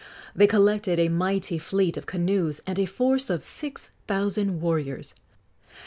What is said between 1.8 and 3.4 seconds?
of canoes and a force